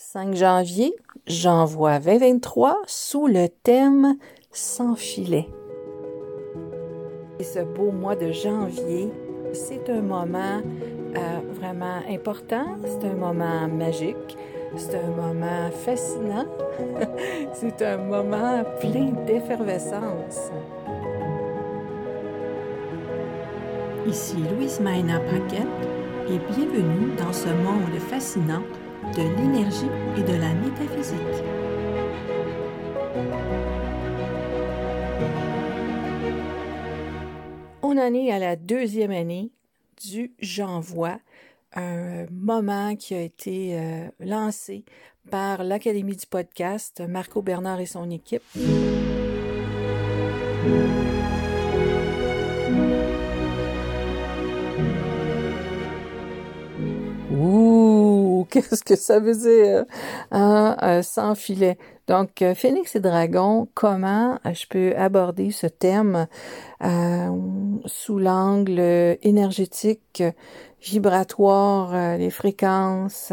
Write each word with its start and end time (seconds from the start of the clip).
5 0.00 0.36
janvier, 0.36 0.94
j'envoie 1.26 1.98
2023 1.98 2.82
sous 2.86 3.26
le 3.26 3.48
thème 3.48 4.16
Sans 4.52 4.94
filet. 4.94 5.48
Et 7.40 7.42
ce 7.42 7.64
beau 7.64 7.90
mois 7.90 8.14
de 8.14 8.30
janvier, 8.30 9.10
c'est 9.52 9.90
un 9.90 10.02
moment 10.02 10.62
euh, 11.16 11.40
vraiment 11.52 11.98
important, 12.08 12.76
c'est 12.84 13.08
un 13.08 13.14
moment 13.14 13.66
magique, 13.66 14.38
c'est 14.76 14.94
un 14.94 15.10
moment 15.10 15.68
fascinant, 15.72 16.46
c'est 17.52 17.82
un 17.82 17.96
moment 17.96 18.62
plein 18.78 19.10
d'effervescence. 19.26 20.52
Ici 24.06 24.36
Louise 24.54 24.78
Maina 24.78 25.18
Paquette 25.18 25.66
et 26.30 26.38
bienvenue 26.54 27.16
dans 27.18 27.32
ce 27.32 27.48
monde 27.48 27.98
fascinant 28.08 28.62
de 29.16 29.22
l'énergie 29.36 29.90
et 30.16 30.22
de 30.22 30.36
la 30.36 30.54
métaphysique. 30.54 31.18
On 37.82 37.96
en 37.96 38.14
est 38.14 38.30
à 38.30 38.38
la 38.38 38.56
deuxième 38.56 39.10
année 39.10 39.50
du 40.06 40.32
J'envoie, 40.38 41.18
un 41.74 42.26
moment 42.30 42.96
qui 42.96 43.14
a 43.14 43.20
été 43.20 43.78
euh, 43.78 44.08
lancé 44.20 44.84
par 45.30 45.64
l'Académie 45.64 46.16
du 46.16 46.26
podcast, 46.26 47.02
Marco 47.06 47.42
Bernard 47.42 47.80
et 47.80 47.86
son 47.86 48.10
équipe. 48.10 48.42
qu'est-ce 58.50 58.82
que 58.82 58.96
ça 58.96 59.20
veut 59.20 59.34
dire 59.34 59.84
hein, 60.30 60.76
euh, 60.82 61.02
sans 61.02 61.34
filet? 61.34 61.78
Donc, 62.06 62.40
euh, 62.40 62.54
Phoenix 62.54 62.96
et 62.96 63.00
Dragon, 63.00 63.68
comment 63.74 64.38
euh, 64.46 64.54
je 64.54 64.66
peux 64.66 64.96
aborder 64.96 65.50
ce 65.50 65.66
thème 65.66 66.26
sous 67.86 68.18
l'angle 68.18 68.80
énergétique, 69.22 70.22
vibratoire, 70.80 72.16
les 72.16 72.30
fréquences? 72.30 73.32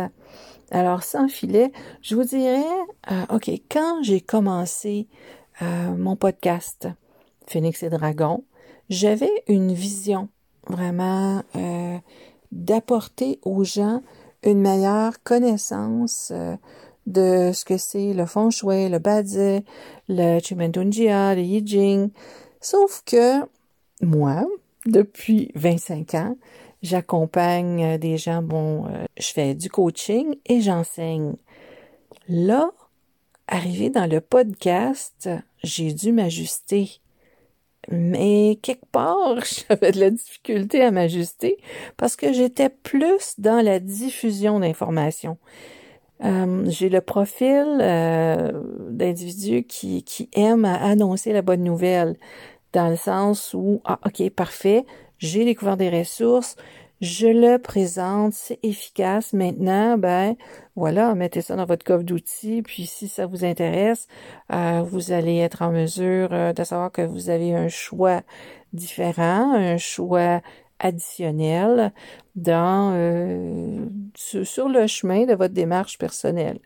Alors, 0.71 1.03
sans 1.03 1.27
filet, 1.27 1.71
je 2.01 2.15
vous 2.15 2.23
dirais, 2.23 2.65
OK, 3.29 3.49
quand 3.69 4.01
j'ai 4.01 4.19
commencé 4.19 5.07
mon 5.61 6.15
podcast 6.15 6.87
Phoenix 7.47 7.83
et 7.83 7.89
Dragon, 7.89 8.43
j'avais 8.89 9.31
une 9.47 9.73
vision 9.73 10.29
vraiment 10.67 11.43
d'apporter 12.51 13.39
aux 13.43 13.63
gens 13.63 14.01
une 14.45 14.61
meilleure 14.61 15.21
connaissance 15.23 16.31
euh, 16.33 16.55
de 17.07 17.51
ce 17.53 17.65
que 17.65 17.77
c'est 17.77 18.13
le 18.13 18.25
feng 18.25 18.49
shui, 18.49 18.89
le 18.89 18.99
badzi, 18.99 19.63
le 20.07 20.39
chimentunjia, 20.39 21.35
le 21.35 21.41
yijing. 21.41 22.09
Sauf 22.61 23.03
que 23.05 23.41
moi, 24.01 24.45
depuis 24.85 25.51
25 25.55 26.13
ans, 26.15 26.37
j'accompagne 26.81 27.83
euh, 27.83 27.97
des 27.97 28.17
gens, 28.17 28.41
bon, 28.41 28.85
euh, 28.85 29.05
je 29.17 29.27
fais 29.27 29.55
du 29.55 29.69
coaching 29.69 30.35
et 30.45 30.61
j'enseigne. 30.61 31.33
Là, 32.27 32.71
arrivé 33.47 33.89
dans 33.89 34.09
le 34.09 34.21
podcast, 34.21 35.29
j'ai 35.63 35.93
dû 35.93 36.11
m'ajuster 36.11 36.99
mais 37.89 38.57
quelque 38.61 38.85
part, 38.91 39.35
j'avais 39.69 39.91
de 39.91 39.99
la 39.99 40.09
difficulté 40.09 40.81
à 40.81 40.91
m'ajuster 40.91 41.57
parce 41.97 42.15
que 42.15 42.33
j'étais 42.33 42.69
plus 42.69 43.35
dans 43.37 43.63
la 43.63 43.79
diffusion 43.79 44.59
d'informations. 44.59 45.37
Euh, 46.23 46.63
j'ai 46.67 46.89
le 46.89 47.01
profil 47.01 47.65
euh, 47.81 48.51
d'individu 48.89 49.63
qui, 49.63 50.03
qui 50.03 50.29
aime 50.33 50.65
annoncer 50.65 51.33
la 51.33 51.41
bonne 51.41 51.63
nouvelle, 51.63 52.15
dans 52.71 52.89
le 52.89 52.95
sens 52.95 53.53
où, 53.53 53.81
ah, 53.85 53.99
ok, 54.05 54.29
parfait, 54.29 54.85
j'ai 55.17 55.45
découvert 55.45 55.77
des 55.77 55.89
ressources, 55.89 56.55
je 57.01 57.27
le 57.27 57.57
présente, 57.57 58.33
c'est 58.33 58.59
efficace. 58.63 59.33
Maintenant, 59.33 59.97
ben 59.97 60.35
voilà, 60.75 61.13
mettez 61.15 61.41
ça 61.41 61.55
dans 61.55 61.65
votre 61.65 61.83
coffre 61.85 62.03
d'outils, 62.03 62.61
puis 62.61 62.85
si 62.85 63.07
ça 63.07 63.25
vous 63.25 63.43
intéresse, 63.43 64.07
euh, 64.51 64.81
vous 64.81 65.11
allez 65.11 65.37
être 65.37 65.61
en 65.61 65.71
mesure 65.71 66.29
euh, 66.31 66.53
de 66.53 66.63
savoir 66.63 66.91
que 66.91 67.01
vous 67.01 67.29
avez 67.29 67.53
un 67.53 67.67
choix 67.67 68.21
différent, 68.73 69.53
un 69.53 69.77
choix 69.77 70.41
additionnel 70.79 71.93
dans 72.35 72.93
euh, 72.93 73.85
sur 74.15 74.69
le 74.69 74.87
chemin 74.87 75.25
de 75.25 75.33
votre 75.33 75.53
démarche 75.53 75.97
personnelle. 75.97 76.59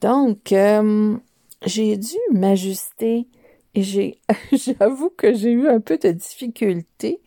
Donc, 0.00 0.54
j'ai 1.66 1.96
dû 1.96 2.16
m'ajuster 2.32 3.26
et 3.74 3.82
j'ai 3.82 4.20
j'avoue 4.52 5.10
que 5.10 5.34
j'ai 5.34 5.50
eu 5.50 5.68
un 5.68 5.80
peu 5.80 5.98
de 5.98 6.10
difficulté 6.10 7.20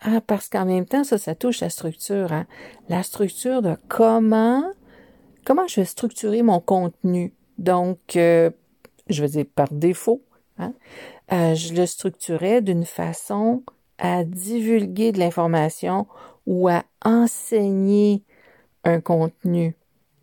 ah, 0.00 0.20
parce 0.20 0.48
qu'en 0.48 0.64
même 0.64 0.86
temps, 0.86 1.04
ça, 1.04 1.18
ça 1.18 1.34
touche 1.34 1.60
la 1.60 1.70
structure. 1.70 2.32
Hein? 2.32 2.46
La 2.88 3.02
structure 3.02 3.62
de 3.62 3.76
comment, 3.88 4.64
comment 5.44 5.66
je 5.66 5.80
vais 5.80 5.86
structurer 5.86 6.42
mon 6.42 6.60
contenu. 6.60 7.34
Donc, 7.58 8.16
euh, 8.16 8.50
je 9.08 9.22
veux 9.22 9.28
dire 9.28 9.46
par 9.54 9.72
défaut, 9.72 10.22
hein? 10.58 10.72
Euh, 11.32 11.54
je 11.54 11.74
le 11.74 11.84
structurais 11.84 12.62
d'une 12.62 12.86
façon 12.86 13.62
à 13.98 14.24
divulguer 14.24 15.12
de 15.12 15.18
l'information 15.18 16.06
ou 16.46 16.68
à 16.68 16.84
enseigner 17.04 18.22
un 18.84 19.00
contenu. 19.00 19.74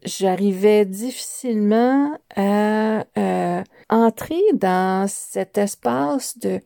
J'arrivais 0.03 0.85
difficilement 0.85 2.17
à 2.35 3.05
euh, 3.17 3.63
entrer 3.89 4.41
dans 4.53 5.07
cet 5.07 5.57
espace 5.57 6.37
de 6.39 6.61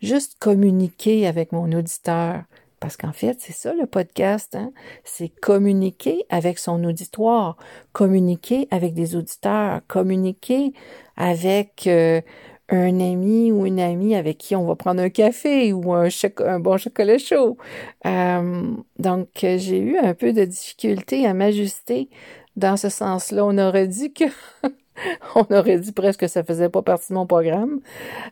juste 0.00 0.36
communiquer 0.38 1.26
avec 1.26 1.52
mon 1.52 1.70
auditeur. 1.72 2.42
Parce 2.80 2.96
qu'en 2.98 3.12
fait, 3.12 3.38
c'est 3.40 3.54
ça 3.54 3.72
le 3.72 3.86
podcast, 3.86 4.54
hein? 4.54 4.70
c'est 5.02 5.28
communiquer 5.28 6.24
avec 6.28 6.58
son 6.58 6.84
auditoire, 6.84 7.56
communiquer 7.92 8.68
avec 8.70 8.92
des 8.92 9.16
auditeurs, 9.16 9.80
communiquer 9.88 10.74
avec 11.16 11.86
euh, 11.86 12.20
un 12.68 13.00
ami 13.00 13.50
ou 13.50 13.64
une 13.64 13.80
amie 13.80 14.14
avec 14.14 14.38
qui 14.38 14.54
on 14.56 14.66
va 14.66 14.76
prendre 14.76 15.00
un 15.00 15.08
café 15.08 15.72
ou 15.72 15.94
un, 15.94 16.08
un 16.40 16.60
bon 16.60 16.76
chocolat 16.76 17.16
chaud. 17.16 17.56
Euh, 18.04 18.62
donc, 18.98 19.28
j'ai 19.40 19.78
eu 19.78 19.96
un 19.96 20.14
peu 20.14 20.34
de 20.34 20.44
difficulté 20.44 21.26
à 21.26 21.32
m'ajuster 21.32 22.10
dans 22.56 22.76
ce 22.76 22.88
sens-là. 22.88 23.44
On 23.46 23.56
aurait 23.56 23.88
dit 23.88 24.12
que 24.12 24.24
on 25.34 25.44
aurait 25.54 25.78
dit 25.78 25.92
presque 25.92 26.20
que 26.20 26.26
ça 26.26 26.44
faisait 26.44 26.68
pas 26.68 26.82
partie 26.82 27.08
de 27.10 27.14
mon 27.14 27.26
programme, 27.26 27.80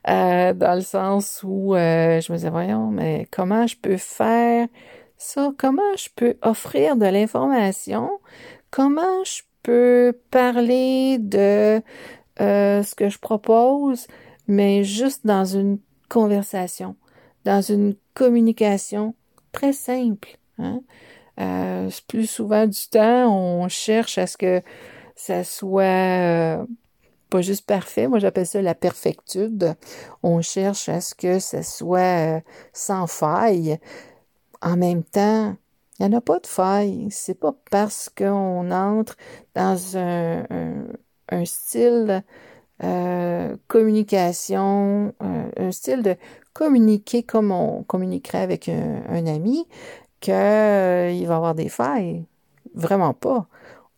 euh, 0.08 0.52
dans 0.52 0.74
le 0.74 0.80
sens 0.80 1.42
où 1.44 1.74
euh, 1.74 2.20
je 2.20 2.32
me 2.32 2.36
disais, 2.36 2.50
voyons, 2.50 2.90
mais 2.90 3.26
comment 3.30 3.66
je 3.66 3.76
peux 3.76 3.96
faire 3.96 4.68
ça? 5.16 5.52
Comment 5.58 5.82
je 5.96 6.08
peux 6.14 6.36
offrir 6.42 6.96
de 6.96 7.06
l'information? 7.06 8.10
Comment 8.70 9.24
je 9.24 9.42
peux 9.62 10.18
parler 10.30 11.18
de 11.18 11.80
euh, 12.40 12.82
ce 12.82 12.94
que 12.94 13.08
je 13.08 13.18
propose, 13.18 14.06
mais 14.46 14.84
juste 14.84 15.26
dans 15.26 15.44
une 15.44 15.78
conversation, 16.08 16.96
dans 17.44 17.62
une 17.62 17.94
communication 18.14 19.14
très 19.52 19.72
simple. 19.72 20.38
Hein? 20.58 20.80
plus 22.06 22.30
souvent 22.30 22.66
du 22.66 22.88
temps, 22.88 23.34
on 23.36 23.68
cherche 23.68 24.18
à 24.18 24.28
ce 24.28 24.36
que 24.36 24.62
ça 25.14 25.44
soit 25.44 25.82
euh, 25.82 26.64
pas 27.30 27.40
juste 27.40 27.66
parfait. 27.66 28.08
Moi, 28.08 28.18
j'appelle 28.18 28.46
ça 28.46 28.62
la 28.62 28.74
perfectude. 28.74 29.74
On 30.22 30.40
cherche 30.40 30.88
à 30.88 31.00
ce 31.00 31.14
que 31.14 31.38
ça 31.38 31.62
soit 31.62 32.36
euh, 32.36 32.40
sans 32.72 33.06
faille. 33.06 33.78
En 34.62 34.76
même 34.76 35.04
temps, 35.04 35.56
il 35.98 36.06
n'y 36.06 36.14
en 36.14 36.18
a 36.18 36.20
pas 36.20 36.40
de 36.40 36.46
faille. 36.46 37.08
C'est 37.10 37.38
pas 37.38 37.54
parce 37.70 38.08
qu'on 38.08 38.70
entre 38.70 39.16
dans 39.54 39.96
un, 39.96 40.44
style 41.44 42.22
euh, 42.82 43.56
communication, 43.68 45.14
un 45.20 45.72
style 45.72 46.02
de 46.02 46.16
communiquer 46.52 47.22
comme 47.22 47.50
on 47.50 47.82
communiquerait 47.84 48.42
avec 48.42 48.68
un, 48.68 49.02
un 49.08 49.26
ami, 49.26 49.66
qu'il 50.20 50.32
va 51.26 51.36
avoir 51.36 51.54
des 51.54 51.68
failles. 51.68 52.24
Vraiment 52.74 53.14
pas 53.14 53.46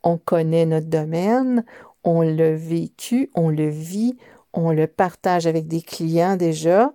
on 0.06 0.18
connaît 0.18 0.66
notre 0.66 0.86
domaine, 0.86 1.64
on 2.04 2.20
l'a 2.20 2.54
vécu, 2.54 3.28
on 3.34 3.48
le 3.48 3.68
vit, 3.68 4.16
on 4.52 4.70
le 4.70 4.86
partage 4.86 5.48
avec 5.48 5.66
des 5.66 5.82
clients 5.82 6.36
déjà. 6.36 6.94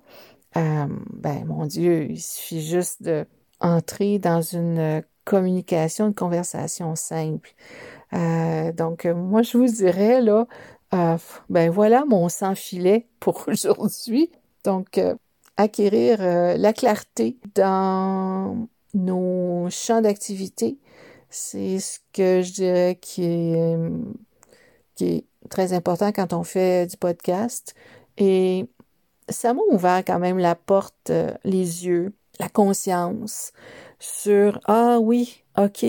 Euh, 0.56 0.86
ben, 1.14 1.44
mon 1.46 1.66
Dieu, 1.66 2.10
il 2.10 2.22
suffit 2.22 2.62
juste 2.62 3.04
de 3.04 3.26
entrer 3.60 4.18
dans 4.18 4.42
une 4.42 5.04
communication, 5.26 6.08
une 6.08 6.14
conversation 6.14 6.96
simple. 6.96 7.54
Euh, 8.14 8.72
donc, 8.72 9.06
moi, 9.06 9.42
je 9.42 9.58
vous 9.58 9.68
dirais, 9.68 10.22
là, 10.22 10.48
euh, 10.94 11.18
ben 11.50 11.70
voilà 11.70 12.06
mon 12.06 12.30
sans-filet 12.30 13.08
pour 13.20 13.44
aujourd'hui. 13.48 14.32
Donc, 14.64 15.02
acquérir 15.58 16.20
la 16.58 16.72
clarté 16.72 17.38
dans 17.56 18.70
nos 18.94 19.68
champs 19.70 20.02
d'activité, 20.02 20.78
c'est 21.32 21.80
ce 21.80 22.00
que 22.14 22.42
je 22.42 22.52
dirais 22.52 22.98
qui 23.02 23.24
est 23.24 23.56
euh, 23.56 23.90
qui 24.96 25.06
est 25.06 25.26
très 25.50 25.74
important 25.74 26.12
quand 26.12 26.34
on 26.34 26.44
fait 26.44 26.86
du 26.88 26.98
podcast. 26.98 27.74
Et 28.18 28.68
ça 29.30 29.54
m'a 29.54 29.62
ouvert 29.72 30.04
quand 30.06 30.20
même 30.20 30.38
la 30.38 30.56
porte, 30.56 31.10
euh, 31.10 31.34
les 31.44 31.86
yeux, 31.86 32.14
la 32.40 32.50
conscience 32.50 33.54
sur 34.00 34.60
Ah 34.66 35.00
oui, 35.00 35.44
OK, 35.58 35.86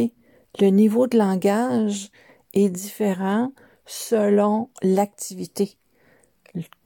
le 0.60 0.68
niveau 0.68 1.06
de 1.06 1.18
langage 1.18 2.10
est 2.54 2.68
différent 2.68 3.52
selon 3.84 4.70
l'activité. 4.82 5.76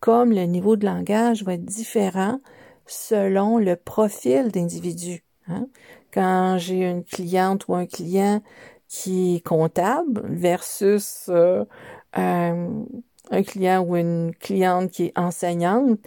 Comme 0.00 0.32
le 0.32 0.44
niveau 0.44 0.76
de 0.76 0.86
langage 0.86 1.42
va 1.42 1.54
être 1.54 1.64
différent 1.64 2.40
selon 2.86 3.58
le 3.58 3.76
profil 3.76 4.50
d'individu. 4.50 5.25
Hein. 5.48 5.68
Quand 6.12 6.56
j'ai 6.58 6.88
une 6.88 7.04
cliente 7.04 7.68
ou 7.68 7.74
un 7.74 7.86
client 7.86 8.42
qui 8.88 9.36
est 9.36 9.46
comptable 9.46 10.22
versus 10.28 11.28
euh, 11.28 11.64
un 12.12 13.42
client 13.42 13.82
ou 13.82 13.96
une 13.96 14.34
cliente 14.34 14.90
qui 14.90 15.06
est 15.06 15.18
enseignante, 15.18 15.98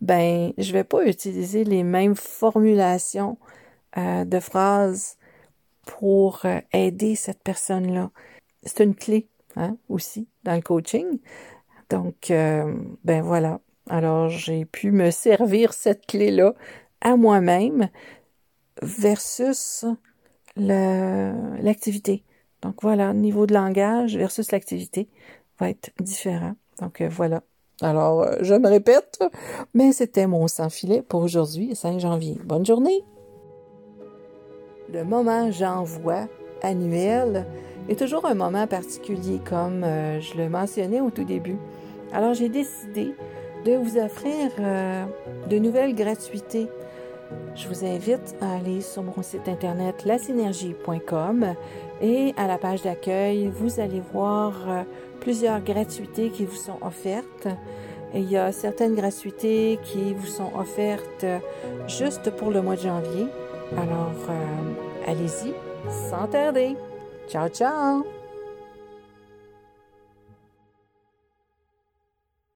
ben 0.00 0.52
je 0.58 0.72
vais 0.72 0.84
pas 0.84 1.04
utiliser 1.06 1.64
les 1.64 1.82
mêmes 1.82 2.16
formulations 2.16 3.38
euh, 3.96 4.24
de 4.24 4.40
phrases 4.40 5.16
pour 5.86 6.44
euh, 6.44 6.60
aider 6.72 7.14
cette 7.14 7.42
personne-là. 7.42 8.10
C'est 8.62 8.84
une 8.84 8.94
clé 8.94 9.28
hein, 9.56 9.76
aussi 9.88 10.28
dans 10.44 10.54
le 10.54 10.60
coaching. 10.60 11.18
Donc, 11.88 12.30
euh, 12.30 12.74
ben 13.04 13.22
voilà. 13.22 13.60
Alors, 13.88 14.28
j'ai 14.28 14.64
pu 14.64 14.90
me 14.90 15.10
servir 15.10 15.72
cette 15.72 16.06
clé-là 16.06 16.54
à 17.00 17.16
moi-même 17.16 17.88
versus 18.82 19.84
l'activité. 20.56 22.24
Donc 22.62 22.82
voilà, 22.82 23.12
niveau 23.12 23.46
de 23.46 23.54
langage 23.54 24.16
versus 24.16 24.50
l'activité 24.50 25.08
va 25.58 25.70
être 25.70 25.90
différent. 26.00 26.54
Donc 26.80 27.00
euh, 27.00 27.08
voilà. 27.08 27.42
Alors, 27.82 28.22
euh, 28.22 28.36
je 28.40 28.54
me 28.54 28.68
répète, 28.68 29.22
mais 29.74 29.92
c'était 29.92 30.26
mon 30.26 30.48
sans-filet 30.48 31.02
pour 31.02 31.22
aujourd'hui, 31.22 31.76
5 31.76 32.00
janvier. 32.00 32.38
Bonne 32.44 32.64
journée! 32.64 33.04
Le 34.92 35.04
moment 35.04 35.50
j'envoie 35.50 36.28
annuel 36.62 37.46
est 37.88 37.98
toujours 37.98 38.24
un 38.24 38.34
moment 38.34 38.66
particulier, 38.66 39.40
comme 39.44 39.84
euh, 39.84 40.20
je 40.20 40.36
le 40.36 40.48
mentionnais 40.48 41.00
au 41.00 41.10
tout 41.10 41.24
début. 41.24 41.58
Alors, 42.12 42.34
j'ai 42.34 42.48
décidé 42.48 43.14
de 43.64 43.72
vous 43.72 43.98
offrir 43.98 44.50
de 45.50 45.58
nouvelles 45.58 45.94
gratuités. 45.94 46.68
Je 47.54 47.68
vous 47.68 47.84
invite 47.84 48.36
à 48.40 48.56
aller 48.56 48.80
sur 48.80 49.02
mon 49.02 49.22
site 49.22 49.48
internet 49.48 50.04
lasynergie.com 50.04 51.54
et 52.02 52.34
à 52.36 52.46
la 52.46 52.58
page 52.58 52.82
d'accueil, 52.82 53.48
vous 53.48 53.80
allez 53.80 54.02
voir 54.12 54.52
plusieurs 55.20 55.60
gratuités 55.60 56.30
qui 56.30 56.44
vous 56.44 56.56
sont 56.56 56.78
offertes. 56.82 57.48
il 58.14 58.30
y 58.30 58.36
a 58.36 58.52
certaines 58.52 58.94
gratuités 58.94 59.78
qui 59.82 60.14
vous 60.14 60.26
sont 60.26 60.52
offertes 60.56 61.26
juste 61.88 62.30
pour 62.30 62.50
le 62.50 62.62
mois 62.62 62.76
de 62.76 62.82
janvier. 62.82 63.26
Alors, 63.76 64.14
euh, 64.28 65.10
allez-y, 65.10 65.52
sans 66.10 66.26
tarder. 66.28 66.76
Ciao, 67.28 67.48
ciao! 67.48 68.15